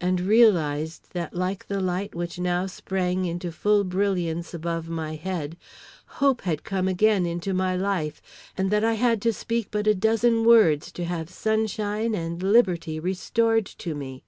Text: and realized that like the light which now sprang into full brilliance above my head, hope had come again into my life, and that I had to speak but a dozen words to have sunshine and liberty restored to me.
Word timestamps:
and 0.00 0.20
realized 0.20 1.06
that 1.12 1.34
like 1.34 1.66
the 1.66 1.80
light 1.80 2.14
which 2.14 2.38
now 2.38 2.66
sprang 2.66 3.24
into 3.24 3.50
full 3.50 3.82
brilliance 3.82 4.54
above 4.54 4.88
my 4.88 5.16
head, 5.16 5.56
hope 6.20 6.42
had 6.42 6.62
come 6.62 6.86
again 6.86 7.26
into 7.26 7.52
my 7.52 7.74
life, 7.76 8.22
and 8.56 8.70
that 8.70 8.84
I 8.84 8.92
had 8.94 9.20
to 9.22 9.32
speak 9.32 9.66
but 9.72 9.88
a 9.88 9.94
dozen 9.96 10.44
words 10.44 10.92
to 10.92 11.04
have 11.04 11.28
sunshine 11.28 12.14
and 12.14 12.40
liberty 12.40 13.00
restored 13.00 13.66
to 13.82 13.92
me. 13.96 14.22